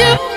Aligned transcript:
you. 0.00 0.29